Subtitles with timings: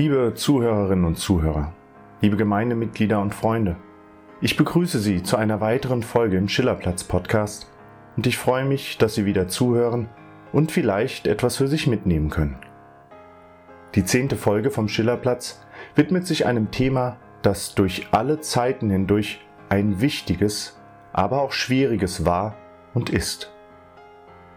[0.00, 1.74] Liebe Zuhörerinnen und Zuhörer,
[2.22, 3.76] liebe Gemeindemitglieder und Freunde,
[4.40, 7.70] ich begrüße Sie zu einer weiteren Folge im Schillerplatz Podcast
[8.16, 10.08] und ich freue mich, dass Sie wieder zuhören
[10.54, 12.56] und vielleicht etwas für sich mitnehmen können.
[13.94, 15.66] Die zehnte Folge vom Schillerplatz
[15.96, 20.80] widmet sich einem Thema, das durch alle Zeiten hindurch ein wichtiges,
[21.12, 22.56] aber auch schwieriges war
[22.94, 23.52] und ist.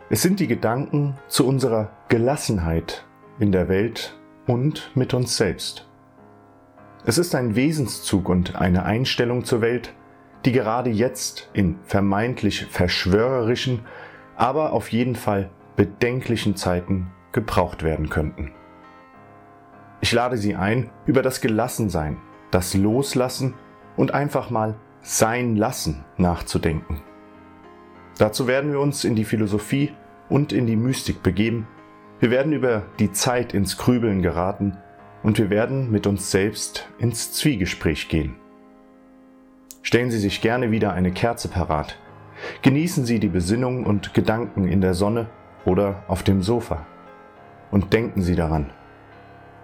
[0.09, 3.03] Es sind die Gedanken zu unserer Gelassenheit
[3.39, 5.87] in der Welt und mit uns selbst.
[7.05, 9.93] Es ist ein Wesenszug und eine Einstellung zur Welt,
[10.45, 13.81] die gerade jetzt in vermeintlich verschwörerischen,
[14.35, 18.51] aber auf jeden Fall bedenklichen Zeiten gebraucht werden könnten.
[20.01, 22.17] Ich lade Sie ein, über das Gelassensein,
[22.51, 23.53] das Loslassen
[23.95, 27.01] und einfach mal Sein lassen nachzudenken.
[28.17, 29.91] Dazu werden wir uns in die Philosophie
[30.29, 31.67] und in die Mystik begeben
[32.19, 34.77] wir werden über die Zeit ins Grübeln geraten
[35.23, 38.35] und wir werden mit uns selbst ins Zwiegespräch gehen.
[39.81, 41.97] Stellen Sie sich gerne wieder eine Kerze parat.
[42.61, 45.27] Genießen Sie die Besinnung und Gedanken in der Sonne
[45.65, 46.85] oder auf dem Sofa.
[47.71, 48.69] Und denken Sie daran.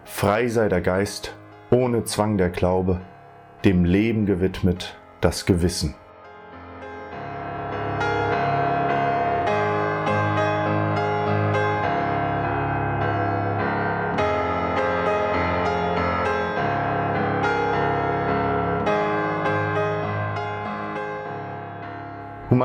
[0.04, 1.36] Frei sei der Geist,
[1.70, 3.00] ohne Zwang der Glaube,
[3.64, 5.96] dem Leben gewidmet das Gewissen.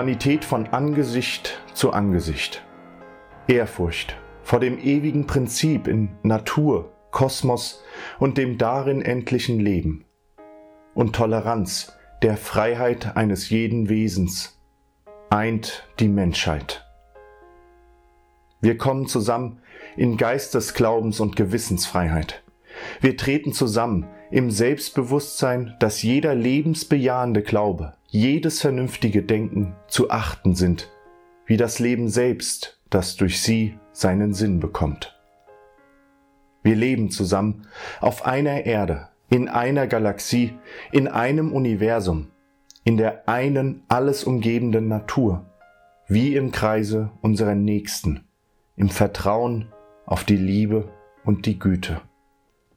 [0.04, 2.62] Humanität von Angesicht zu Angesicht.
[3.48, 7.82] Ehrfurcht vor dem ewigen Prinzip in Natur, Kosmos
[8.18, 10.04] und dem darin endlichen Leben.
[10.92, 14.60] Und Toleranz der Freiheit eines jeden Wesens
[15.30, 16.84] eint die Menschheit.
[18.60, 19.62] Wir kommen zusammen
[19.96, 22.42] in Geistesglaubens- und Gewissensfreiheit.
[23.00, 30.88] Wir treten zusammen im Selbstbewusstsein, dass jeder lebensbejahende Glaube, jedes vernünftige Denken zu achten sind,
[31.46, 35.18] wie das Leben selbst, das durch sie seinen Sinn bekommt.
[36.62, 37.66] Wir leben zusammen
[38.00, 40.54] auf einer Erde, in einer Galaxie,
[40.92, 42.28] in einem Universum,
[42.84, 45.44] in der einen alles umgebenden Natur,
[46.06, 48.28] wie im Kreise unserer Nächsten,
[48.76, 49.72] im Vertrauen
[50.06, 50.88] auf die Liebe
[51.24, 52.00] und die Güte.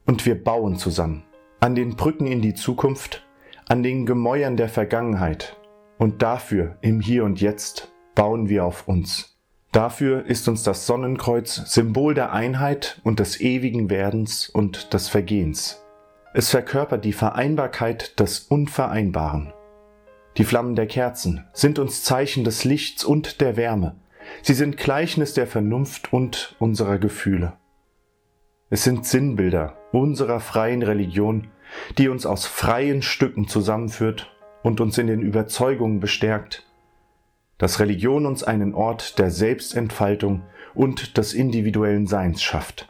[0.04, 1.22] Und wir bauen zusammen
[1.60, 3.27] an den Brücken in die Zukunft,
[3.68, 5.56] an den Gemäuern der Vergangenheit.
[5.98, 9.36] Und dafür, im Hier und Jetzt, bauen wir auf uns.
[9.72, 15.84] Dafür ist uns das Sonnenkreuz Symbol der Einheit und des ewigen Werdens und des Vergehens.
[16.32, 19.52] Es verkörpert die Vereinbarkeit des Unvereinbaren.
[20.38, 23.96] Die Flammen der Kerzen sind uns Zeichen des Lichts und der Wärme.
[24.42, 27.54] Sie sind Gleichnis der Vernunft und unserer Gefühle.
[28.70, 31.48] Es sind Sinnbilder unserer freien Religion,
[31.96, 34.30] die uns aus freien Stücken zusammenführt
[34.62, 36.66] und uns in den Überzeugungen bestärkt,
[37.58, 40.42] dass Religion uns einen Ort der Selbstentfaltung
[40.74, 42.88] und des individuellen Seins schafft,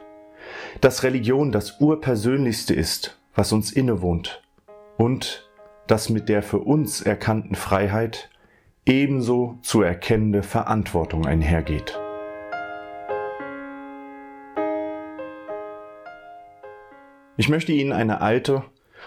[0.81, 4.43] dass Religion das Urpersönlichste ist, was uns innewohnt
[4.97, 5.49] und
[5.87, 8.29] dass mit der für uns erkannten Freiheit
[8.85, 11.99] ebenso zu erkennende Verantwortung einhergeht.
[17.39, 18.65] Ich möchte Ihnen eine alte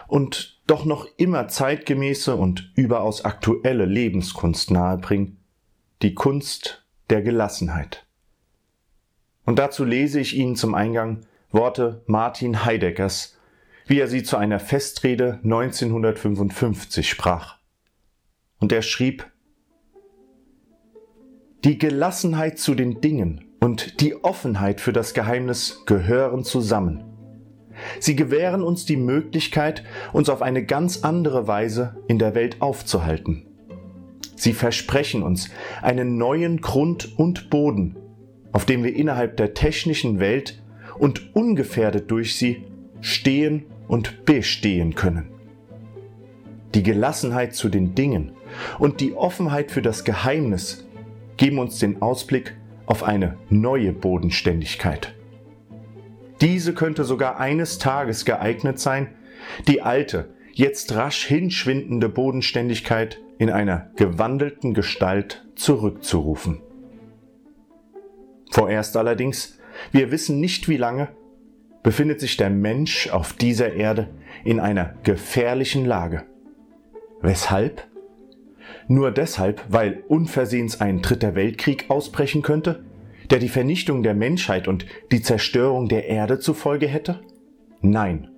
[0.09, 5.37] und doch noch immer zeitgemäße und überaus aktuelle Lebenskunst nahebringen,
[6.01, 8.07] die Kunst der Gelassenheit.
[9.45, 13.37] Und dazu lese ich Ihnen zum Eingang Worte Martin Heideckers,
[13.87, 17.59] wie er sie zu einer Festrede 1955 sprach.
[18.61, 19.31] Und er schrieb,
[21.65, 27.12] Die Gelassenheit zu den Dingen und die Offenheit für das Geheimnis gehören zusammen.
[28.01, 33.47] Sie gewähren uns die Möglichkeit, uns auf eine ganz andere Weise in der Welt aufzuhalten.
[34.37, 35.51] Sie versprechen uns
[35.83, 37.97] einen neuen Grund und Boden,
[38.53, 40.61] auf dem wir innerhalb der technischen Welt
[40.99, 42.65] und ungefährdet durch sie
[43.01, 45.29] stehen und bestehen können.
[46.75, 48.33] Die Gelassenheit zu den Dingen
[48.79, 50.87] und die Offenheit für das Geheimnis
[51.37, 52.57] geben uns den Ausblick
[52.87, 55.15] auf eine neue Bodenständigkeit.
[56.43, 59.15] Diese könnte sogar eines Tages geeignet sein,
[59.69, 66.61] die alte, jetzt rasch hinschwindende Bodenständigkeit in einer gewandelten Gestalt zurückzurufen.
[68.51, 69.61] Vorerst allerdings,
[69.93, 71.09] wir wissen nicht wie lange,
[71.85, 74.09] befindet sich der Mensch auf dieser Erde
[74.45, 76.25] in einer gefährlichen Lage.
[77.21, 77.87] Weshalb?
[78.89, 82.85] Nur deshalb, weil unversehens ein dritter Weltkrieg ausbrechen könnte?
[83.33, 87.21] Der die Vernichtung der Menschheit und die Zerstörung der Erde zufolge hätte?
[87.81, 88.29] Nein,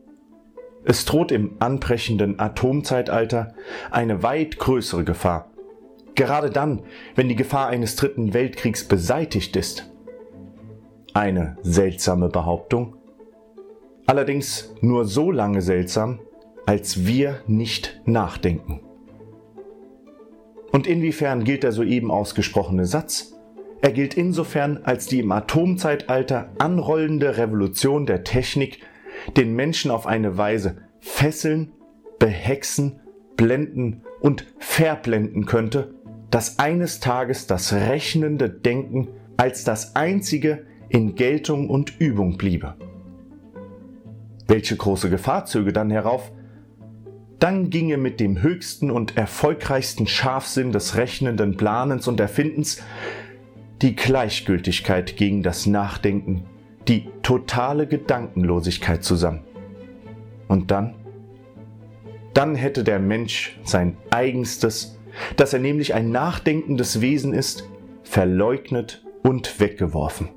[0.86, 3.54] Es droht im anbrechenden Atomzeitalter
[3.90, 5.50] eine weit größere Gefahr.
[6.14, 6.82] Gerade dann,
[7.16, 9.90] wenn die Gefahr eines dritten Weltkriegs beseitigt ist.
[11.12, 12.96] Eine seltsame Behauptung.
[14.06, 16.20] Allerdings nur so lange seltsam,
[16.66, 18.80] als wir nicht nachdenken.
[20.70, 23.33] Und inwiefern gilt der soeben ausgesprochene Satz?
[23.84, 28.80] Er gilt insofern, als die im Atomzeitalter anrollende Revolution der Technik
[29.36, 31.70] den Menschen auf eine Weise fesseln,
[32.18, 33.00] behexen,
[33.36, 35.92] blenden und verblenden könnte,
[36.30, 42.76] dass eines Tages das rechnende Denken als das einzige in Geltung und Übung bliebe.
[44.48, 46.32] Welche große Gefahr zöge dann herauf?
[47.38, 52.80] Dann ginge mit dem höchsten und erfolgreichsten Scharfsinn des rechnenden Planens und Erfindens
[53.82, 56.44] die Gleichgültigkeit gegen das Nachdenken
[56.88, 59.44] die totale Gedankenlosigkeit zusammen.
[60.48, 60.94] Und dann?
[62.34, 64.98] Dann hätte der Mensch sein eigenstes,
[65.36, 67.68] dass er nämlich ein nachdenkendes Wesen ist,
[68.02, 70.28] verleugnet und weggeworfen.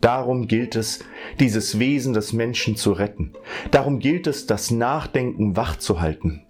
[0.00, 1.04] Darum gilt es,
[1.40, 3.32] dieses Wesen des Menschen zu retten.
[3.70, 6.44] Darum gilt es, das Nachdenken wachzuhalten.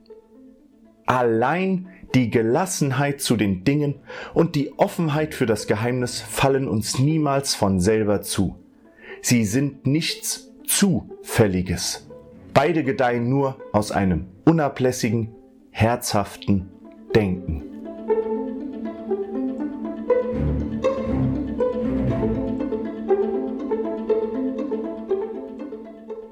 [1.06, 3.96] Allein die Gelassenheit zu den Dingen
[4.34, 8.56] und die Offenheit für das Geheimnis fallen uns niemals von selber zu.
[9.20, 12.08] Sie sind nichts Zufälliges.
[12.54, 15.34] Beide gedeihen nur aus einem unablässigen,
[15.70, 16.70] herzhaften
[17.14, 17.64] Denken.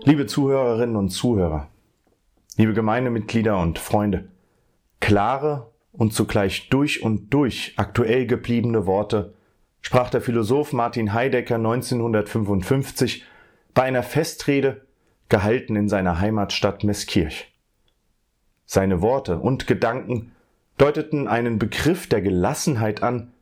[0.04, 1.68] Liebe Zuhörerinnen und Zuhörer,
[2.56, 4.28] liebe Gemeindemitglieder und Freunde,
[5.00, 9.34] klare und zugleich durch und durch aktuell gebliebene Worte
[9.80, 13.24] sprach der Philosoph Martin Heidegger 1955
[13.74, 14.86] bei einer Festrede,
[15.28, 17.52] gehalten in seiner Heimatstadt Meßkirch.
[18.64, 20.32] Seine Worte und Gedanken
[20.78, 23.32] deuteten einen Begriff der Gelassenheit an,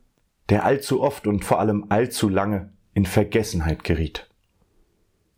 [0.48, 4.28] der allzu oft und vor allem allzu lange in Vergessenheit geriet.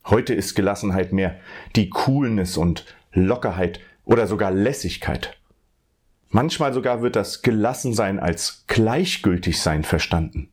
[0.05, 1.41] Heute ist Gelassenheit mehr
[1.75, 5.36] die Coolness und Lockerheit oder sogar Lässigkeit.
[6.29, 10.51] Manchmal sogar wird das Gelassensein als Gleichgültigsein verstanden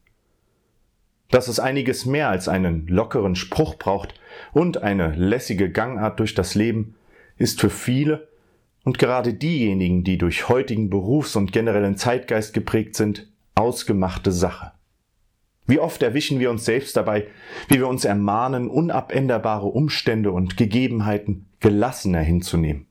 [1.33, 4.13] dass es einiges mehr als einen lockeren Spruch braucht
[4.51, 6.93] und eine lässige Gangart durch das Leben,
[7.37, 8.27] ist für viele
[8.83, 14.73] und gerade diejenigen, die durch heutigen Berufs- und generellen Zeitgeist geprägt sind, ausgemachte Sache.
[15.65, 17.25] Wie oft erwischen wir uns selbst dabei,
[17.67, 22.85] wie wir uns ermahnen, unabänderbare Umstände und Gegebenheiten gelassener hinzunehmen.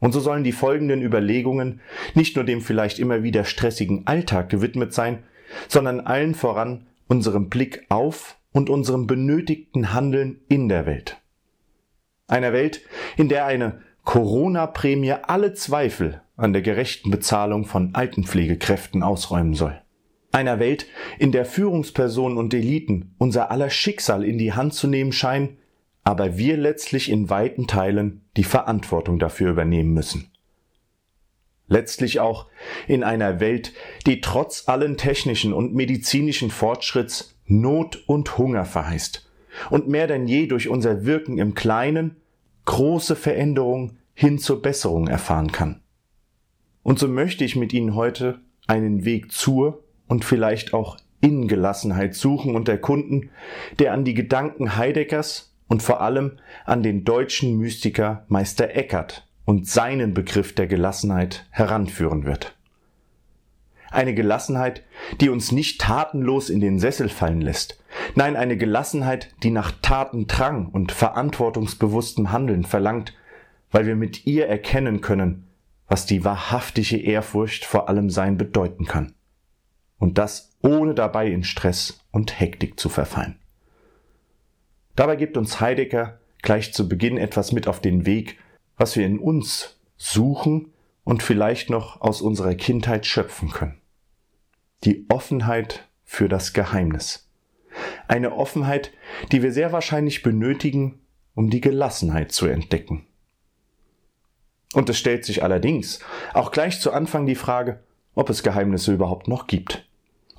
[0.00, 1.80] Und so sollen die folgenden Überlegungen
[2.14, 5.22] nicht nur dem vielleicht immer wieder stressigen Alltag gewidmet sein,
[5.68, 11.18] sondern allen voran unserem Blick auf und unserem benötigten Handeln in der Welt.
[12.26, 12.80] Einer Welt,
[13.16, 19.80] in der eine Corona-Prämie alle Zweifel an der gerechten Bezahlung von Altenpflegekräften ausräumen soll.
[20.32, 20.86] Einer Welt,
[21.18, 25.58] in der Führungspersonen und Eliten unser aller Schicksal in die Hand zu nehmen scheinen,
[26.04, 30.30] aber wir letztlich in weiten Teilen die Verantwortung dafür übernehmen müssen
[31.70, 32.48] letztlich auch
[32.86, 33.72] in einer Welt,
[34.06, 39.30] die trotz allen technischen und medizinischen Fortschritts Not und Hunger verheißt
[39.70, 42.16] und mehr denn je durch unser Wirken im Kleinen
[42.66, 45.80] große Veränderungen hin zur Besserung erfahren kann.
[46.82, 52.14] Und so möchte ich mit Ihnen heute einen Weg zur und vielleicht auch in Gelassenheit
[52.14, 53.30] suchen und erkunden,
[53.78, 56.32] der an die Gedanken Heideggers und vor allem
[56.66, 62.56] an den deutschen Mystiker Meister Eckhart und seinen Begriff der Gelassenheit heranführen wird.
[63.92, 64.82] Eine Gelassenheit,
[65.20, 67.82] die uns nicht tatenlos in den Sessel fallen lässt.
[68.16, 73.14] Nein, eine Gelassenheit, die nach Tatendrang und verantwortungsbewusstem Handeln verlangt,
[73.70, 75.46] weil wir mit ihr erkennen können,
[75.86, 79.14] was die wahrhaftige Ehrfurcht vor allem Sein bedeuten kann.
[79.98, 83.39] Und das ohne dabei in Stress und Hektik zu verfallen.
[84.96, 88.38] Dabei gibt uns Heidegger gleich zu Beginn etwas mit auf den Weg,
[88.76, 90.72] was wir in uns suchen
[91.04, 93.80] und vielleicht noch aus unserer Kindheit schöpfen können.
[94.84, 97.28] Die Offenheit für das Geheimnis.
[98.08, 98.92] Eine Offenheit,
[99.30, 101.00] die wir sehr wahrscheinlich benötigen,
[101.34, 103.06] um die Gelassenheit zu entdecken.
[104.72, 106.00] Und es stellt sich allerdings
[106.32, 107.80] auch gleich zu Anfang die Frage,
[108.14, 109.86] ob es Geheimnisse überhaupt noch gibt.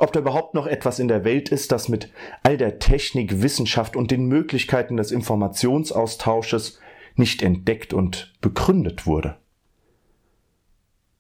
[0.02, 3.96] Ob da überhaupt noch etwas in der Welt ist, das mit all der Technik, Wissenschaft
[3.96, 6.80] und den Möglichkeiten des Informationsaustausches
[7.18, 9.38] nicht entdeckt und begründet wurde.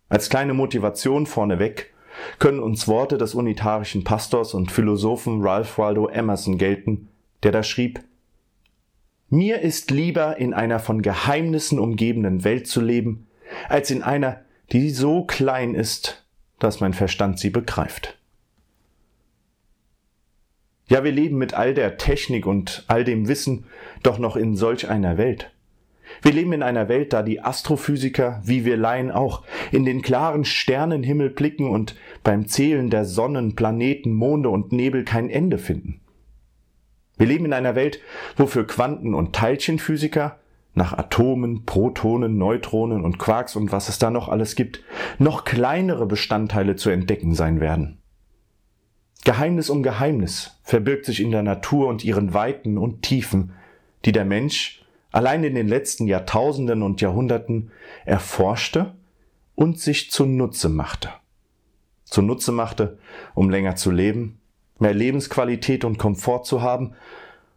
[0.10, 1.94] Als kleine Motivation vorneweg
[2.40, 7.10] können uns Worte des unitarischen Pastors und Philosophen Ralph Waldo Emerson gelten,
[7.44, 8.04] der da schrieb
[9.30, 13.28] Mir ist lieber in einer von Geheimnissen umgebenen Welt zu leben,
[13.70, 16.26] als in einer, die so klein ist,
[16.58, 18.18] dass mein Verstand sie begreift.
[20.92, 23.64] Ja, wir leben mit all der Technik und all dem Wissen
[24.04, 25.50] doch noch in solch einer Welt.
[26.22, 30.44] Wir leben in einer Welt, da die Astrophysiker, wie wir Laien auch, in den klaren
[30.44, 31.96] Sternenhimmel blicken und
[32.26, 36.02] beim Zählen der Sonnen, Planeten, Monde und Nebel kein Ende finden.
[37.18, 38.02] Wir leben in einer Welt,
[38.36, 40.40] wo für Quanten- und Teilchenphysiker
[40.74, 44.84] nach Atomen, Protonen, Neutronen und Quarks und was es da noch alles gibt,
[45.20, 48.01] noch kleinere Bestandteile zu entdecken sein werden.
[49.24, 53.54] Geheimnis um Geheimnis verbirgt sich in der Natur und ihren Weiten und Tiefen,
[54.06, 57.72] die der Mensch allein in den letzten Jahrtausenden und Jahrhunderten
[58.06, 58.96] erforschte
[59.56, 61.10] und sich zunutze machte.
[62.06, 62.98] Zunutze machte,
[63.36, 64.40] um länger zu leben,
[64.80, 66.94] mehr Lebensqualität und Komfort zu haben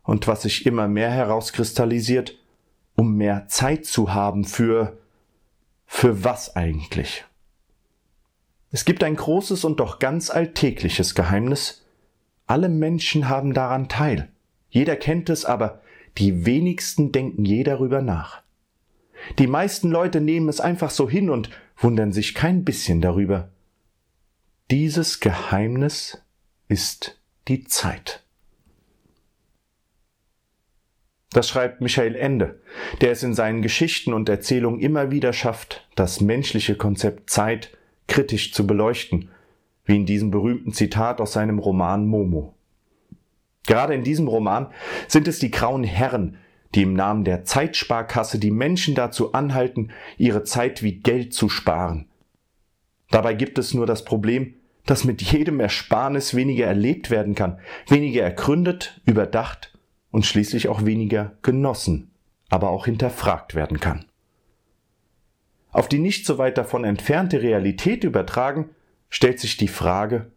[0.03, 2.39] und was sich immer mehr herauskristallisiert,
[2.95, 4.99] um mehr Zeit zu haben für
[5.87, 7.25] für was eigentlich?
[8.75, 11.87] Es gibt ein großes und doch ganz alltägliches Geheimnis.
[12.49, 14.31] Alle Menschen haben daran teil.
[14.69, 15.81] Jeder kennt es, aber
[16.19, 18.43] die wenigsten denken je darüber nach.
[19.39, 23.49] Die meisten Leute nehmen es einfach so hin und wundern sich kein bisschen darüber.
[24.73, 26.21] Dieses Geheimnis
[26.67, 28.25] ist die Zeit.
[31.31, 32.61] Das schreibt Michael Ende,
[33.03, 37.71] der es in seinen Geschichten und Erzählungen immer wieder schafft, das menschliche Konzept Zeit
[38.07, 39.31] kritisch zu beleuchten,
[39.85, 42.55] wie in diesem berühmten Zitat aus seinem Roman Momo.
[43.67, 44.69] Gerade in diesem Roman
[45.09, 46.39] sind es die grauen Herren,
[46.75, 52.09] die im Namen der Zeitsparkasse die Menschen dazu anhalten, ihre Zeit wie Geld zu sparen.
[53.11, 54.55] Dabei gibt es nur das Problem,
[54.87, 57.59] dass mit jedem Ersparnis weniger erlebt werden kann,
[57.89, 59.79] weniger ergründet, überdacht
[60.11, 62.11] und schließlich auch weniger genossen,
[62.51, 64.05] aber auch hinterfragt werden kann.
[65.75, 68.71] Auf die nicht so weit davon entfernte Realität übertragen,
[69.11, 70.31] stellt sich die Frage,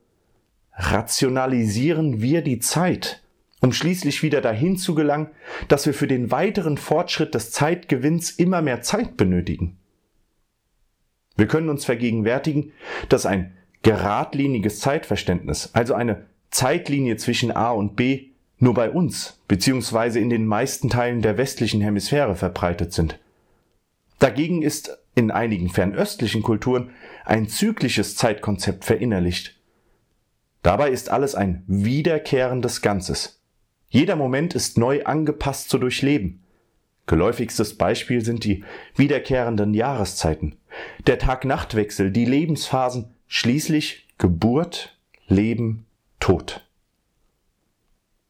[0.74, 3.22] rationalisieren wir die Zeit,
[3.62, 5.29] um schließlich wieder dahin zu gelangen,
[5.67, 9.77] dass wir für den weiteren Fortschritt des Zeitgewinns immer mehr Zeit benötigen?
[11.36, 12.74] Wir können uns vergegenwärtigen,
[13.08, 13.53] dass ein
[13.84, 20.20] geradliniges Zeitverständnis, also eine Zeitlinie zwischen A und B, nur bei uns bzw.
[20.20, 23.20] in den meisten Teilen der westlichen Hemisphäre verbreitet sind.
[24.19, 26.91] Dagegen ist in einigen fernöstlichen Kulturen
[27.25, 29.55] ein zyklisches Zeitkonzept verinnerlicht.
[30.63, 33.41] Dabei ist alles ein wiederkehrendes Ganzes.
[33.89, 36.43] Jeder Moment ist neu angepasst zu durchleben.
[37.05, 40.57] Geläufigstes Beispiel sind die wiederkehrenden Jahreszeiten,
[41.05, 44.97] der Tag-Nacht-Wechsel, die Lebensphasen, Schließlich Geburt,
[45.27, 45.86] Leben,
[46.19, 46.65] Tod.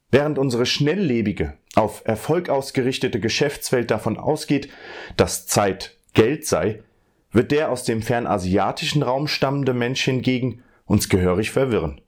[0.10, 4.70] Während unsere schnelllebige, auf Erfolg ausgerichtete Geschäftswelt davon ausgeht,
[5.16, 6.84] dass Zeit Geld sei,
[7.32, 12.02] wird der aus dem fernasiatischen Raum stammende Mensch hingegen uns gehörig verwirren.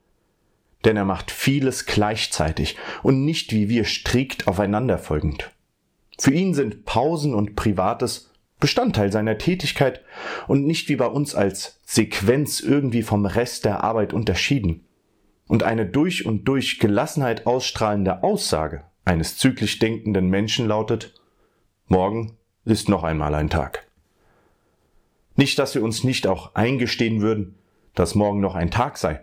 [0.85, 5.51] Denn er macht vieles gleichzeitig und nicht wie wir strikt aufeinanderfolgend.
[6.17, 10.01] Für ihn sind Pausen und Privates Bestandteil seiner Tätigkeit
[10.47, 14.85] und nicht wie bei uns als Sequenz irgendwie vom Rest der Arbeit unterschieden.
[15.47, 21.15] Und eine durch und durch Gelassenheit ausstrahlende Aussage eines zyklisch denkenden Menschen lautet,
[21.87, 23.87] morgen ist noch einmal ein Tag.
[25.35, 27.55] Nicht, dass wir uns nicht auch eingestehen würden,
[27.95, 29.21] dass morgen noch ein Tag sei,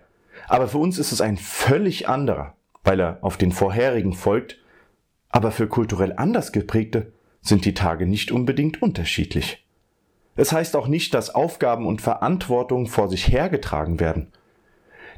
[0.49, 4.59] aber für uns ist es ein völlig anderer, weil er auf den vorherigen folgt,
[5.29, 9.65] aber für kulturell anders geprägte sind die Tage nicht unbedingt unterschiedlich.
[10.35, 14.33] Es heißt auch nicht, dass Aufgaben und Verantwortung vor sich hergetragen werden.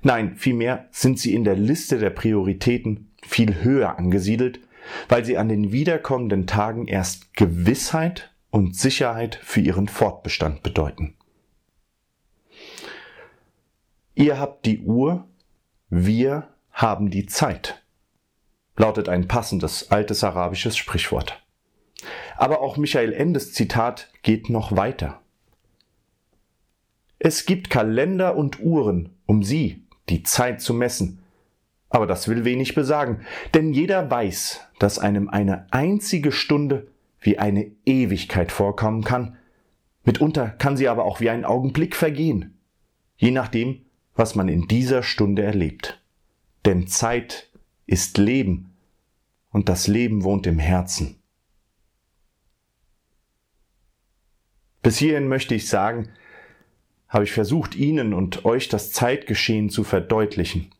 [0.02, 4.60] Nein, vielmehr sind sie in der Liste der Prioritäten viel höher angesiedelt,
[5.08, 11.14] weil sie an den wiederkommenden Tagen erst Gewissheit und Sicherheit für ihren Fortbestand bedeuten.
[14.14, 15.28] Ihr habt die Uhr,
[15.90, 17.82] wir haben die Zeit,
[18.76, 21.42] lautet ein passendes altes arabisches Sprichwort.
[22.36, 25.20] Aber auch Michael Endes Zitat geht noch weiter.
[27.18, 31.20] Es gibt Kalender und Uhren, um sie, die Zeit zu messen.
[31.90, 36.88] Aber das will wenig besagen, denn jeder weiß, dass einem eine einzige Stunde
[37.20, 39.36] wie eine Ewigkeit vorkommen kann.
[40.04, 42.58] Mitunter kann sie aber auch wie ein Augenblick vergehen,
[43.16, 43.80] je nachdem,
[44.14, 46.02] was man in dieser Stunde erlebt.
[46.64, 47.48] Denn Zeit
[47.86, 48.74] ist Leben
[49.50, 51.16] und das Leben wohnt im Herzen.
[54.82, 56.10] Bis hierhin möchte ich sagen,
[57.08, 60.70] habe ich versucht, Ihnen und euch das Zeitgeschehen zu verdeutlichen.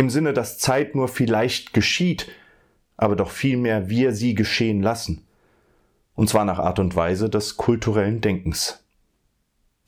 [0.00, 2.26] Im Sinne, dass Zeit nur vielleicht geschieht,
[2.96, 5.26] aber doch vielmehr wir sie geschehen lassen.
[6.14, 8.82] Und zwar nach Art und Weise des kulturellen Denkens.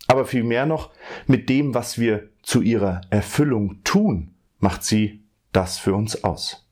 [0.08, 0.90] Aber vielmehr noch
[1.26, 6.68] mit dem, was wir zu ihrer Erfüllung tun, macht sie das für uns aus.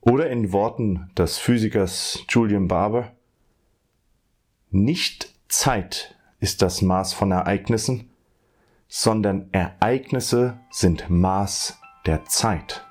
[0.00, 3.10] Oder in Worten des Physikers Julian Barber,
[4.70, 8.12] nicht Zeit ist das Maß von Ereignissen,
[8.86, 12.84] sondern Ereignisse sind Maß der Zeit.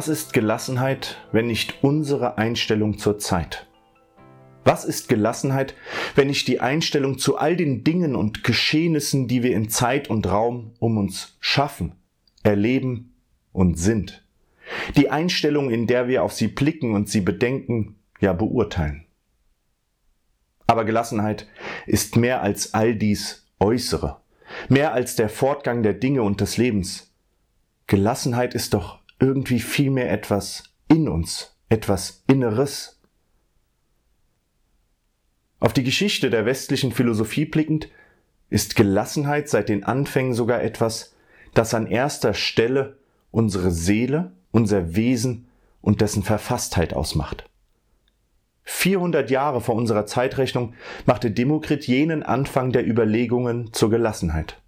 [0.00, 3.66] Was ist Gelassenheit, wenn nicht unsere Einstellung zur Zeit?
[4.64, 5.74] Was ist Gelassenheit,
[6.14, 10.26] wenn nicht die Einstellung zu all den Dingen und Geschehnissen, die wir in Zeit und
[10.26, 11.96] Raum um uns schaffen,
[12.42, 13.12] erleben
[13.52, 14.24] und sind?
[14.96, 19.04] Die Einstellung, in der wir auf sie blicken und sie bedenken, ja beurteilen.
[20.66, 21.46] Aber Gelassenheit
[21.86, 24.22] ist mehr als all dies Äußere,
[24.70, 27.12] mehr als der Fortgang der Dinge und des Lebens.
[27.86, 33.00] Gelassenheit ist doch irgendwie vielmehr etwas in uns, etwas Inneres.
[35.60, 37.88] Auf die Geschichte der westlichen Philosophie blickend,
[38.48, 41.14] ist Gelassenheit seit den Anfängen sogar etwas,
[41.54, 42.98] das an erster Stelle
[43.30, 45.48] unsere Seele, unser Wesen
[45.80, 47.48] und dessen Verfasstheit ausmacht.
[48.64, 50.74] 400 Jahre vor unserer Zeitrechnung
[51.06, 54.60] machte Demokrit jenen Anfang der Überlegungen zur Gelassenheit.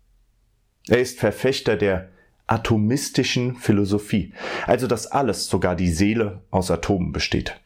[0.89, 2.09] Er ist Verfechter der
[2.53, 4.33] atomistischen Philosophie,
[4.67, 7.61] also dass alles, sogar die Seele, aus Atomen besteht.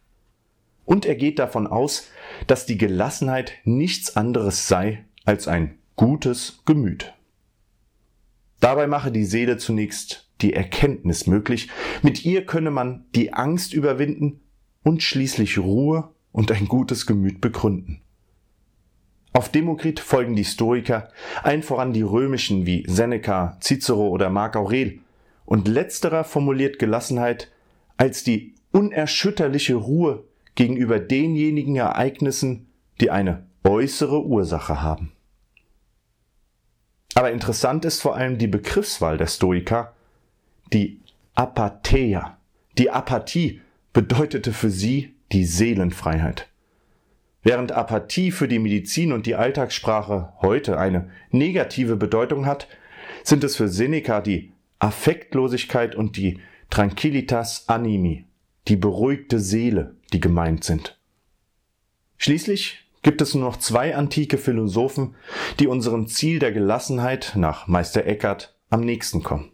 [0.85, 2.09] Und er geht davon aus,
[2.47, 7.15] dass die Gelassenheit nichts anderes sei als ein gutes Gemüt.
[8.61, 11.69] Dabei mache die Seele zunächst die Erkenntnis möglich,
[12.03, 14.41] mit ihr könne man die Angst überwinden
[14.85, 18.03] und schließlich Ruhe und ein gutes Gemüt begründen.
[19.37, 21.11] Auf Demokrit folgen die Stoiker,
[21.43, 25.01] ein voran die römischen wie Seneca, Cicero oder Marc Aurel,
[25.45, 27.53] und letzterer formuliert Gelassenheit
[27.99, 32.69] als die unerschütterliche Ruhe gegenüber denjenigen Ereignissen,
[33.03, 35.13] die eine äußere Ursache haben.
[37.15, 39.93] Aber interessant ist vor allem die Begriffswahl der Stoiker,
[40.73, 40.99] die
[41.35, 42.39] Apatheia.
[42.79, 43.61] Die Apathie
[43.93, 46.49] bedeutete für sie die Seelenfreiheit.
[47.47, 52.67] Während Apathie für die Medizin und die Alltagssprache heute eine negative Bedeutung hat,
[53.23, 58.27] sind es für Seneca die Affektlosigkeit und die Tranquillitas animi,
[58.67, 60.99] die beruhigte Seele, die gemeint sind.
[62.17, 65.15] Schließlich gibt es nur noch zwei antike Philosophen,
[65.61, 69.53] die unserem Ziel der Gelassenheit nach Meister Eckhart am nächsten kommen.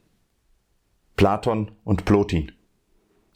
[1.16, 2.52] Platon und Plotin.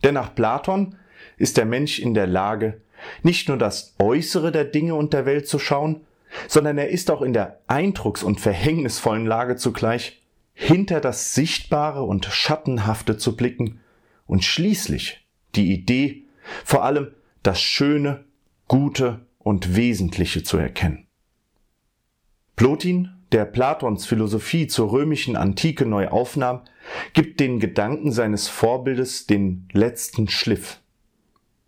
[0.02, 0.96] Denn nach Platon
[1.36, 2.80] ist der Mensch in der Lage,
[3.22, 6.02] nicht nur das Äußere der Dinge und der Welt zu schauen,
[6.48, 12.26] sondern er ist auch in der eindrucks- und verhängnisvollen Lage zugleich, hinter das Sichtbare und
[12.26, 13.80] Schattenhafte zu blicken
[14.26, 16.24] und schließlich die Idee,
[16.64, 18.24] vor allem das Schöne,
[18.68, 21.06] Gute und Wesentliche zu erkennen.
[22.56, 26.62] Plotin, der Platons Philosophie zur römischen Antike neu aufnahm,
[27.12, 30.80] gibt den Gedanken seines Vorbildes den letzten Schliff.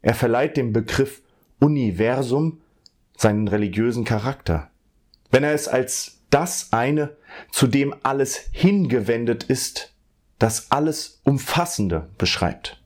[0.02, 1.22] Er verleiht dem Begriff
[1.60, 2.60] Universum
[3.16, 4.70] seinen religiösen Charakter.
[5.30, 7.16] Wenn er es als das eine,
[7.50, 9.94] zu dem alles hingewendet ist,
[10.38, 12.80] das alles Umfassende beschreibt.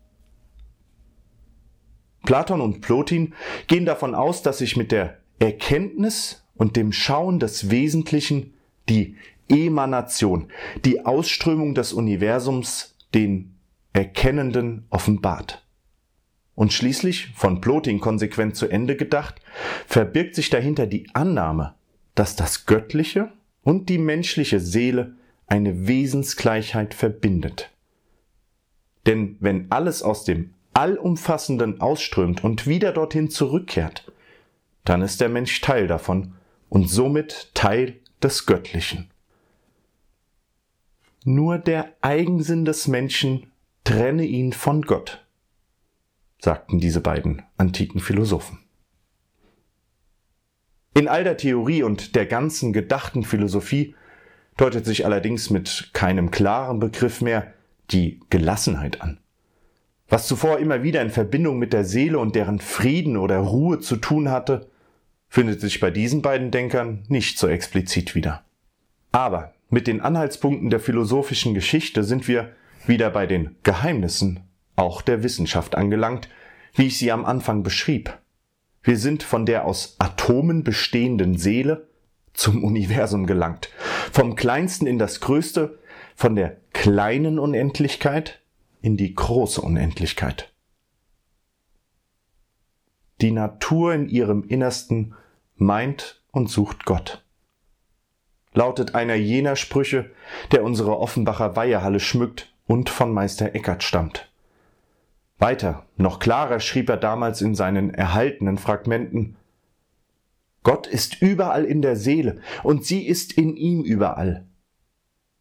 [2.25, 3.35] Platon und Plotin
[3.66, 8.55] gehen davon aus, dass sich mit der Erkenntnis und dem Schauen des Wesentlichen
[8.88, 9.16] die
[9.48, 10.51] Emanation,
[10.85, 13.57] die Ausströmung des Universums den
[13.92, 15.66] Erkennenden offenbart.
[16.62, 19.40] Und schließlich, von Ploting konsequent zu Ende gedacht,
[19.88, 21.75] verbirgt sich dahinter die Annahme,
[22.14, 23.33] dass das Göttliche
[23.64, 25.16] und die menschliche Seele
[25.48, 27.72] eine Wesensgleichheit verbindet.
[29.07, 34.12] Denn wenn alles aus dem Allumfassenden ausströmt und wieder dorthin zurückkehrt,
[34.85, 36.35] dann ist der Mensch Teil davon
[36.68, 39.11] und somit Teil des Göttlichen.
[41.25, 43.51] Nur der Eigensinn des Menschen
[43.83, 45.22] trenne ihn von Gott
[46.42, 48.59] sagten diese beiden antiken Philosophen.
[50.92, 53.94] In all der Theorie und der ganzen gedachten Philosophie
[54.57, 57.55] deutet sich allerdings mit keinem klaren Begriff mehr
[57.90, 59.18] die Gelassenheit an.
[60.09, 63.96] was zuvor immer wieder in Verbindung mit der Seele und deren Frieden oder Ruhe zu
[63.96, 64.68] tun hatte,
[65.28, 68.44] findet sich bei diesen beiden Denkern nicht so explizit wieder.
[69.11, 72.52] Aber mit den Anhaltspunkten der philosophischen Geschichte sind wir
[72.87, 74.40] wieder bei den Geheimnissen
[74.76, 76.28] auch der Wissenschaft angelangt,
[76.74, 78.18] wie ich sie am Anfang beschrieb.
[78.82, 81.88] Wir sind von der aus Atomen bestehenden Seele
[82.32, 83.68] zum Universum gelangt,
[84.11, 85.78] vom kleinsten in das größte,
[86.16, 88.40] von der kleinen Unendlichkeit
[88.80, 90.52] in die große Unendlichkeit.
[93.20, 95.14] Die Natur in ihrem Innersten
[95.54, 97.24] meint und sucht Gott.
[98.52, 100.11] Lautet einer jener Sprüche,
[100.50, 104.32] der unsere Offenbacher Weihehalle schmückt und von Meister Eckert stammt.
[105.42, 109.37] Weiter, noch klarer schrieb er damals in seinen erhaltenen Fragmenten
[110.62, 114.46] Gott ist überall in der Seele und sie ist in ihm überall.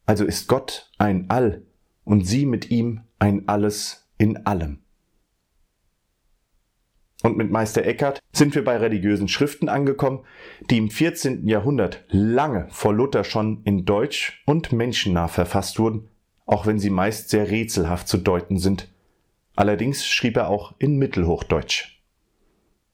[0.07, 1.61] Also ist Gott ein All
[2.03, 4.79] und sie mit ihm ein Alles in allem.
[7.21, 10.21] Und mit Meister Eckhart sind wir bei religiösen Schriften angekommen,
[10.71, 11.47] die im 14.
[11.47, 16.09] Jahrhundert lange vor Luther schon in Deutsch und menschennah verfasst wurden,
[16.47, 18.90] auch wenn sie meist sehr rätselhaft zu deuten sind.
[19.61, 22.01] Allerdings schrieb er auch in Mittelhochdeutsch.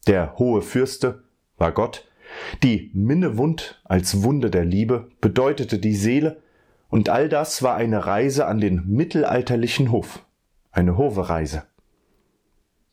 [0.06, 1.24] Der hohe Fürste
[1.58, 2.06] war Gott,
[2.62, 6.42] die Minnewund als Wunde der Liebe bedeutete die Seele,
[6.90, 10.26] und all das war eine Reise an den mittelalterlichen Hof,
[10.74, 11.64] eine Hovereise.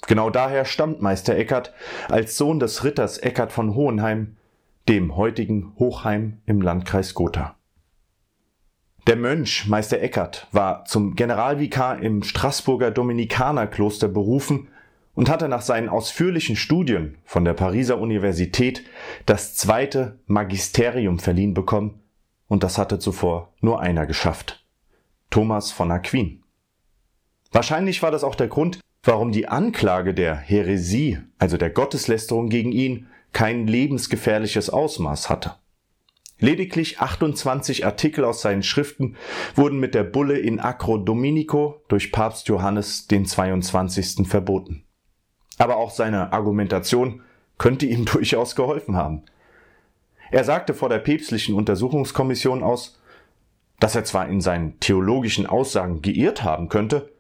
[0.07, 1.75] Genau daher stammt Meister Eckert
[2.09, 4.37] als Sohn des Ritters Eckert von Hohenheim,
[4.89, 7.57] dem heutigen Hochheim im Landkreis Gotha.
[9.07, 14.69] Der Mönch Meister Eckert war zum Generalvikar im Straßburger Dominikanerkloster berufen
[15.14, 18.83] und hatte nach seinen ausführlichen Studien von der Pariser Universität
[19.27, 22.01] das zweite Magisterium verliehen bekommen,
[22.49, 24.64] und das hatte zuvor nur einer geschafft.
[25.29, 26.43] Thomas von Aquin.
[27.53, 32.73] Wahrscheinlich war das auch der Grund, warum die Anklage der Häresie, also der Gotteslästerung gegen
[32.73, 35.57] ihn, kein lebensgefährliches Ausmaß hatte.
[36.44, 39.16] Lediglich 28 Artikel aus seinen Schriften
[39.54, 44.28] wurden mit der Bulle in Acro Dominico durch Papst Johannes den 22.
[44.28, 44.85] verboten.
[45.57, 47.22] Aber auch seine Argumentation
[47.57, 49.22] könnte ihm durchaus geholfen haben.
[50.30, 53.00] Er sagte vor der päpstlichen Untersuchungskommission aus,
[53.80, 57.11] dass er zwar in seinen theologischen Aussagen geirrt haben könnte,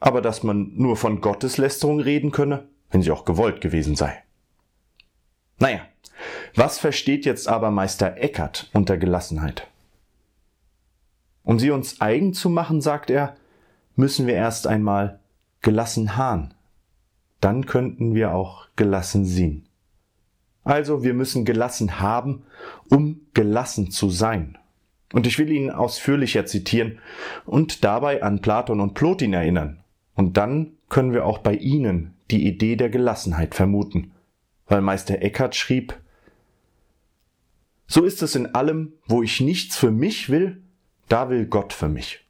[0.00, 4.20] aber dass man nur von Gotteslästerung reden könne, wenn sie auch gewollt gewesen sei.
[5.60, 5.82] Naja,
[6.54, 9.66] was versteht jetzt aber Meister Eckert unter Gelassenheit?
[11.42, 13.36] Um sie uns eigen zu machen, sagt er,
[13.96, 15.20] müssen wir erst einmal
[15.60, 16.54] gelassen hahn.
[17.40, 19.68] Dann könnten wir auch gelassen sehen.
[20.64, 22.44] Also wir müssen gelassen haben,
[22.88, 24.56] um gelassen zu sein.
[25.12, 26.98] Und ich will Ihnen ausführlicher zitieren
[27.44, 29.84] und dabei an Platon und Plotin erinnern.
[30.14, 34.12] Und dann können wir auch bei Ihnen die Idee der Gelassenheit vermuten,
[34.66, 35.94] weil Meister Eckhart schrieb,
[37.86, 40.62] so ist es in allem, wo ich nichts für mich will,
[41.08, 42.24] da will Gott für mich.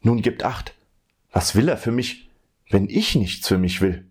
[0.00, 0.74] Nun gibt acht,
[1.32, 2.30] was will er für mich,
[2.70, 4.06] wenn ich nichts für mich will?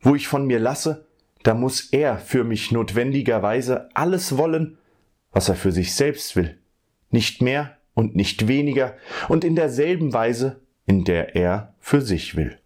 [0.00, 1.06] Wo ich von mir lasse,
[1.42, 4.78] da muss er für mich notwendigerweise alles wollen,
[5.32, 6.58] was er für sich selbst will,
[7.10, 8.96] nicht mehr und nicht weniger
[9.28, 12.58] und in derselben Weise, in der er für sich will.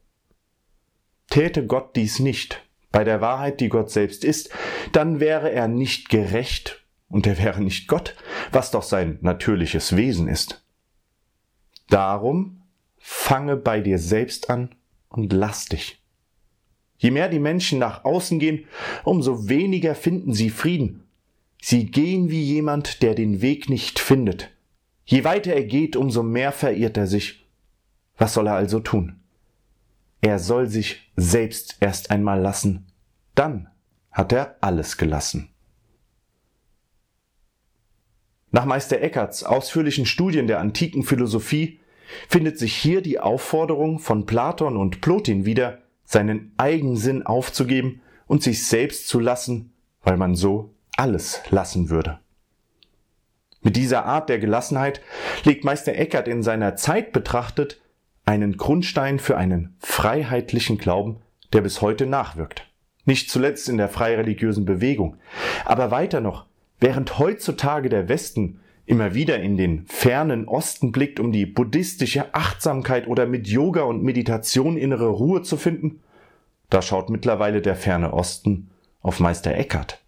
[1.28, 4.50] Täte Gott dies nicht, bei der Wahrheit, die Gott selbst ist,
[4.92, 8.16] dann wäre er nicht gerecht und er wäre nicht Gott,
[8.52, 10.64] was doch sein natürliches Wesen ist.
[11.88, 12.62] Darum
[12.98, 14.74] fange bei dir selbst an
[15.08, 16.02] und lass dich.
[16.96, 18.66] Je mehr die Menschen nach außen gehen,
[19.04, 21.04] umso weniger finden sie Frieden.
[21.60, 24.50] Sie gehen wie jemand, der den Weg nicht findet.
[25.04, 27.46] Je weiter er geht, umso mehr verirrt er sich.
[28.16, 29.20] Was soll er also tun?
[30.20, 32.86] Er soll sich selbst erst einmal lassen,
[33.34, 33.68] dann
[34.10, 35.53] hat er alles gelassen.
[38.54, 41.80] Nach Meister Eckarts ausführlichen Studien der antiken Philosophie
[42.28, 48.64] findet sich hier die Aufforderung von Platon und Plotin wieder, seinen Eigensinn aufzugeben und sich
[48.64, 49.72] selbst zu lassen,
[50.04, 52.20] weil man so alles lassen würde.
[53.60, 55.00] Mit dieser Art der Gelassenheit
[55.42, 57.80] legt Meister Eckert in seiner Zeit betrachtet
[58.24, 61.16] einen Grundstein für einen freiheitlichen Glauben,
[61.52, 62.70] der bis heute nachwirkt.
[63.04, 65.16] Nicht zuletzt in der freireligiösen Bewegung.
[65.64, 66.46] Aber weiter noch,
[66.80, 73.06] während heutzutage der Westen immer wieder in den fernen Osten blickt, um die buddhistische Achtsamkeit
[73.06, 76.00] oder mit Yoga und Meditation innere Ruhe zu finden,
[76.70, 80.02] da schaut mittlerweile der ferne Osten auf Meister Eckert.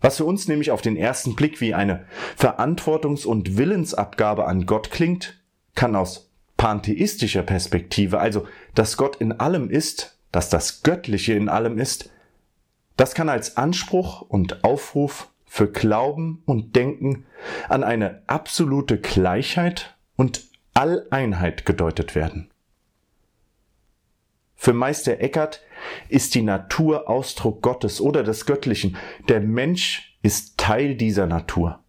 [0.00, 2.06] Was für uns nämlich auf den ersten Blick wie eine
[2.38, 5.42] Verantwortungs- und Willensabgabe an Gott klingt,
[5.74, 11.78] kann aus pantheistischer Perspektive, also dass Gott in allem ist, dass das Göttliche in allem
[11.78, 12.10] ist,
[12.96, 17.24] das kann als Anspruch und Aufruf für Glauben und Denken
[17.68, 22.50] an eine absolute Gleichheit und Alleinheit gedeutet werden.
[24.54, 25.62] Für Meister Eckert
[26.08, 28.96] ist die Natur Ausdruck Gottes oder des Göttlichen.
[29.28, 31.80] Der Mensch ist Teil dieser Natur.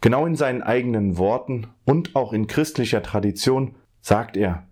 [0.00, 4.66] Genau in seinen eigenen Worten und auch in christlicher Tradition sagt er,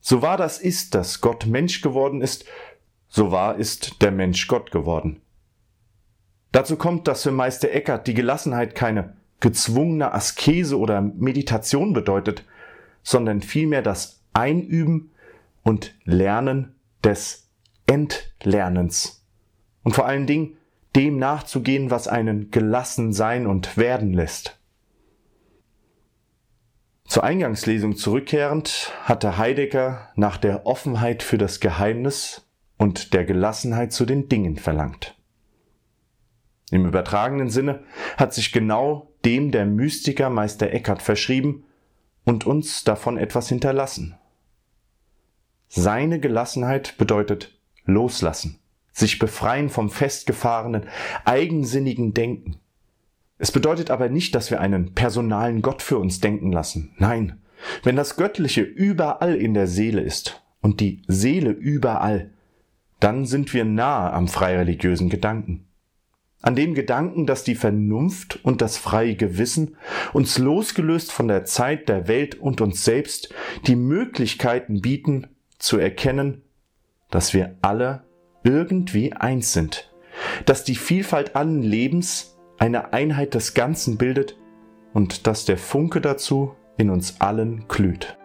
[0.00, 2.44] so wahr das ist, dass Gott Mensch geworden ist,
[3.12, 5.20] so wahr ist der Mensch Gott geworden.
[6.50, 12.44] Dazu kommt, dass für Meister Eckert die Gelassenheit keine gezwungene Askese oder Meditation bedeutet,
[13.02, 15.12] sondern vielmehr das Einüben
[15.62, 17.50] und Lernen des
[17.86, 19.22] Entlernens.
[19.82, 20.56] Und vor allen Dingen
[20.96, 24.58] dem nachzugehen, was einen gelassen sein und werden lässt.
[27.04, 32.41] Zur Eingangslesung zurückkehrend hatte Heidegger nach der Offenheit für das Geheimnis
[32.82, 35.14] und der Gelassenheit zu den Dingen verlangt.
[36.72, 37.84] Im übertragenen Sinne
[38.16, 41.62] hat sich genau dem der Mystiker Meister Eckhart verschrieben
[42.24, 44.16] und uns davon etwas hinterlassen.
[45.68, 48.58] Seine Gelassenheit bedeutet loslassen,
[48.90, 50.88] sich befreien vom festgefahrenen,
[51.24, 52.56] eigensinnigen Denken.
[53.38, 56.96] Es bedeutet aber nicht, dass wir einen personalen Gott für uns denken lassen.
[56.98, 57.40] Nein,
[57.84, 62.32] wenn das Göttliche überall in der Seele ist und die Seele überall,
[63.02, 65.66] dann sind wir nahe am freireligiösen Gedanken.
[66.40, 69.76] An dem Gedanken, dass die Vernunft und das freie Gewissen
[70.12, 73.34] uns losgelöst von der Zeit, der Welt und uns selbst
[73.66, 75.26] die Möglichkeiten bieten,
[75.58, 76.42] zu erkennen,
[77.10, 78.04] dass wir alle
[78.44, 79.92] irgendwie eins sind,
[80.44, 84.36] dass die Vielfalt allen Lebens eine Einheit des Ganzen bildet
[84.92, 88.16] und dass der Funke dazu in uns allen glüht.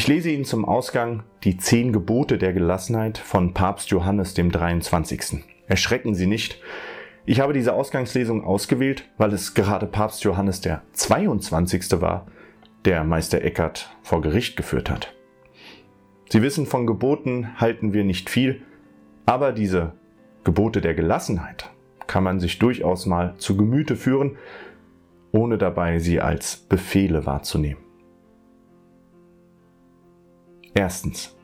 [0.00, 5.44] Ich lese Ihnen zum Ausgang die zehn Gebote der Gelassenheit von Papst Johannes dem 23.
[5.66, 6.58] Erschrecken Sie nicht.
[7.26, 12.00] Ich habe diese Ausgangslesung ausgewählt, weil es gerade Papst Johannes der 22.
[12.00, 12.26] war,
[12.86, 15.12] der Meister Eckert vor Gericht geführt hat.
[16.30, 18.62] Sie wissen, von Geboten halten wir nicht viel,
[19.26, 19.92] aber diese
[20.44, 21.68] Gebote der Gelassenheit
[22.06, 24.38] kann man sich durchaus mal zu Gemüte führen,
[25.30, 27.89] ohne dabei sie als Befehle wahrzunehmen.
[30.74, 31.36] Erstens.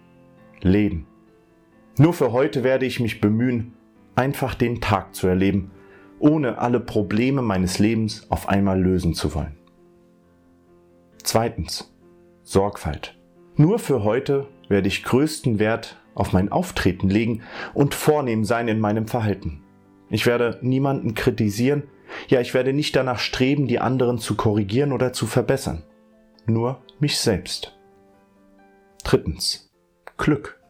[0.60, 1.06] Leben.
[1.98, 3.74] Nur für heute werde ich mich bemühen,
[4.14, 5.70] einfach den Tag zu erleben,
[6.18, 9.56] ohne alle Probleme meines Lebens auf einmal lösen zu wollen.
[11.22, 11.92] Zweitens.
[12.42, 13.18] Sorgfalt.
[13.56, 17.42] Nur für heute werde ich größten Wert auf mein Auftreten legen
[17.74, 19.64] und vornehm sein in meinem Verhalten.
[20.08, 21.84] Ich werde niemanden kritisieren,
[22.28, 25.82] ja ich werde nicht danach streben, die anderen zu korrigieren oder zu verbessern.
[26.46, 27.75] Nur mich selbst.
[29.06, 29.70] Drittens.
[30.18, 30.60] Glück.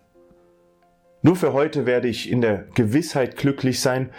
[1.22, 4.11] Nur für heute werde ich in der Gewissheit glücklich sein,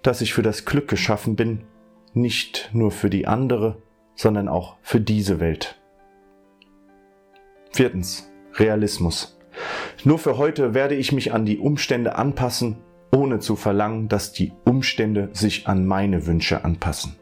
[0.00, 1.64] dass ich für das Glück geschaffen bin,
[2.14, 3.82] nicht nur für die andere,
[4.14, 5.78] sondern auch für diese Welt.
[7.70, 8.32] Viertens.
[8.54, 9.38] Realismus.
[10.02, 12.78] Nur für heute werde ich mich an die Umstände anpassen,
[13.12, 17.16] ohne zu verlangen, dass die Umstände sich an meine Wünsche anpassen.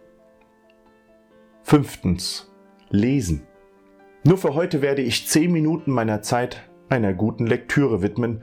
[1.64, 2.52] Fünftens.
[2.88, 3.48] Lesen.
[4.26, 8.42] Nur für heute werde ich zehn Minuten meiner Zeit einer guten Lektüre widmen.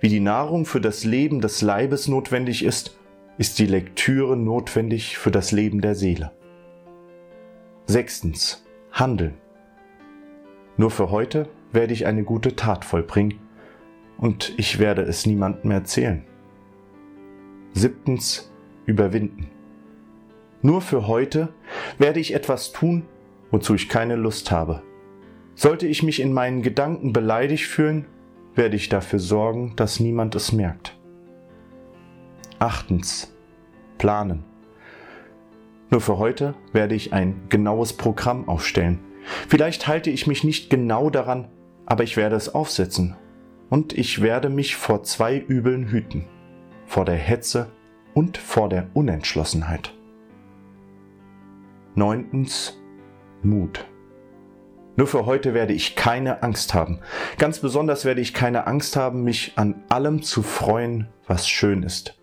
[0.00, 2.98] Wie die Nahrung für das Leben des Leibes notwendig ist,
[3.36, 6.32] ist die Lektüre notwendig für das Leben der Seele.
[7.84, 8.64] Sechstens.
[8.92, 9.34] Handeln.
[10.78, 13.40] Nur für heute werde ich eine gute Tat vollbringen
[14.16, 16.24] und ich werde es niemandem erzählen.
[17.74, 18.50] Siebtens.
[18.86, 19.50] Überwinden.
[20.62, 21.52] Nur für heute
[21.98, 23.04] werde ich etwas tun,
[23.50, 24.82] wozu ich keine Lust habe.
[25.54, 28.06] Sollte ich mich in meinen Gedanken beleidigt fühlen,
[28.54, 30.96] werde ich dafür sorgen, dass niemand es merkt.
[32.58, 33.34] Achtens.
[33.98, 34.44] Planen.
[35.90, 38.98] Nur für heute werde ich ein genaues Programm aufstellen.
[39.48, 41.48] Vielleicht halte ich mich nicht genau daran,
[41.86, 43.16] aber ich werde es aufsetzen.
[43.70, 46.26] Und ich werde mich vor zwei Übeln hüten.
[46.86, 47.70] Vor der Hetze
[48.12, 49.94] und vor der Unentschlossenheit.
[51.94, 52.78] Neuntens.
[53.42, 53.86] Mut.
[54.96, 57.00] Nur für heute werde ich keine Angst haben.
[57.38, 62.20] Ganz besonders werde ich keine Angst haben, mich an allem zu freuen, was schön ist.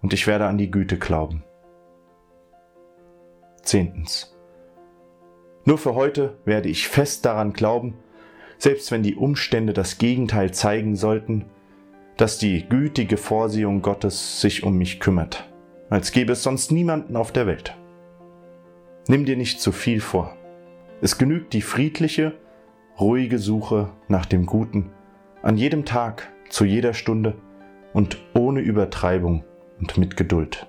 [0.00, 1.44] Und ich werde an die Güte glauben.
[3.62, 4.34] Zehntens.
[5.64, 7.98] Nur für heute werde ich fest daran glauben,
[8.58, 11.46] selbst wenn die Umstände das Gegenteil zeigen sollten,
[12.16, 15.50] dass die gütige Vorsehung Gottes sich um mich kümmert,
[15.90, 17.76] als gäbe es sonst niemanden auf der Welt.
[19.08, 20.35] Nimm dir nicht zu viel vor.
[21.00, 22.32] Es genügt die friedliche,
[22.98, 24.90] ruhige Suche nach dem Guten
[25.42, 27.34] an jedem Tag, zu jeder Stunde
[27.92, 29.44] und ohne Übertreibung
[29.78, 30.66] und mit Geduld.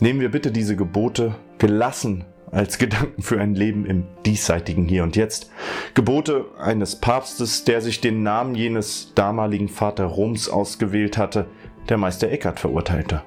[0.00, 5.16] Nehmen wir bitte diese Gebote gelassen als Gedanken für ein Leben im diesseitigen Hier und
[5.16, 5.50] Jetzt.
[5.94, 11.46] Gebote eines Papstes, der sich den Namen jenes damaligen Vater Roms ausgewählt hatte,
[11.88, 13.22] der Meister Eckhart verurteilte.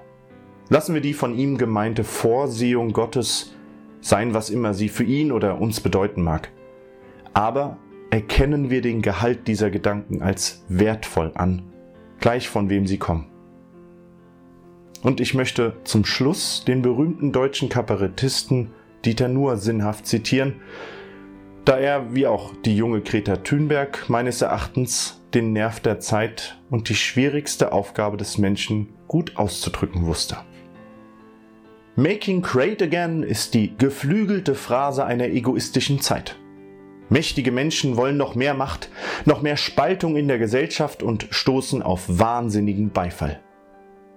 [0.71, 3.53] Lassen wir die von ihm gemeinte Vorsehung Gottes
[3.99, 6.49] sein, was immer sie für ihn oder uns bedeuten mag.
[7.33, 7.77] Aber
[8.09, 11.63] erkennen wir den Gehalt dieser Gedanken als wertvoll an,
[12.21, 13.27] gleich von wem sie kommen.
[15.03, 18.71] Und ich möchte zum Schluss den berühmten deutschen Kabarettisten
[19.03, 20.61] Dieter Nuhr sinnhaft zitieren,
[21.65, 26.87] da er, wie auch die junge Greta Thunberg, meines Erachtens den Nerv der Zeit und
[26.87, 30.37] die schwierigste Aufgabe des Menschen gut auszudrücken wusste.
[31.95, 36.37] Making great again ist die geflügelte Phrase einer egoistischen Zeit.
[37.09, 38.89] Mächtige Menschen wollen noch mehr Macht,
[39.25, 43.41] noch mehr Spaltung in der Gesellschaft und stoßen auf wahnsinnigen Beifall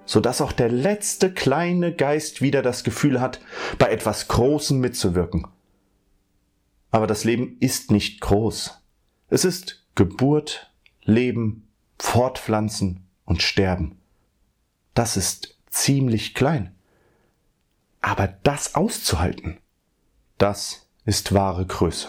[0.06, 3.40] sodass auch der letzte kleine Geist wieder das Gefühl hat,
[3.78, 5.46] bei etwas Großem mitzuwirken.
[6.90, 8.80] Aber das Leben ist nicht groß.
[9.28, 13.98] Es ist Geburt, Leben, Fortpflanzen und Sterben.
[14.92, 16.73] Das ist ziemlich klein.
[18.06, 19.56] Aber das auszuhalten,
[20.36, 22.08] das ist wahre Größe.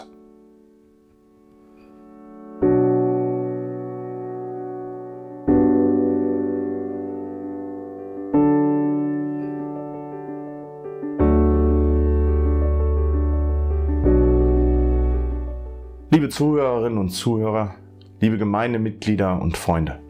[16.10, 17.74] Liebe Zuhörerinnen und Zuhörer,
[18.20, 20.02] liebe Gemeindemitglieder und Freunde.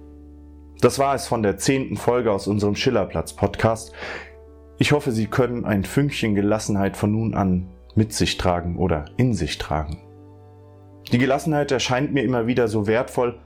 [0.80, 3.92] Das war es von der zehnten Folge aus unserem Schillerplatz-Podcast.
[4.78, 9.32] Ich hoffe, Sie können ein Fünkchen Gelassenheit von nun an mit sich tragen oder in
[9.32, 10.02] sich tragen.
[11.12, 13.38] Die Gelassenheit erscheint mir immer wieder so wertvoll,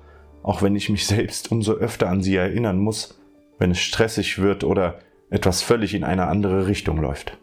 [0.43, 3.21] auch wenn ich mich selbst umso öfter an sie erinnern muss,
[3.59, 4.99] wenn es stressig wird oder
[5.31, 7.39] etwas völlig in eine andere Richtung läuft.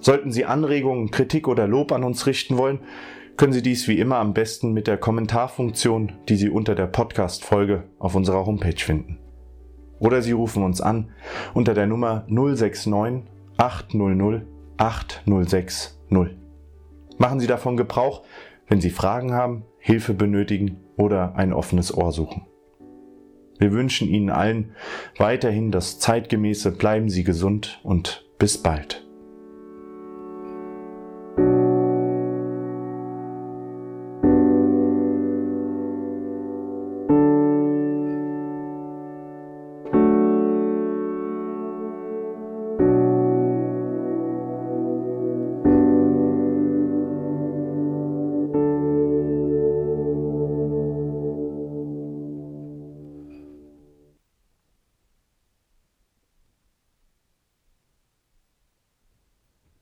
[0.00, 2.80] Sollten Sie Anregungen, Kritik oder Lob an uns richten wollen,
[3.36, 7.84] können Sie dies wie immer am besten mit der Kommentarfunktion, die Sie unter der Podcast-Folge
[7.98, 9.18] auf unserer Homepage finden.
[9.98, 11.10] Oder Sie rufen uns an
[11.54, 13.24] unter der Nummer 069
[13.56, 14.42] 800
[14.78, 15.98] 8060.
[17.18, 18.22] Machen Sie davon Gebrauch,
[18.68, 22.46] wenn Sie Fragen haben, Hilfe benötigen oder ein offenes Ohr suchen.
[23.58, 24.72] Wir wünschen Ihnen allen
[25.16, 29.07] weiterhin das zeitgemäße Bleiben Sie gesund und bis bald.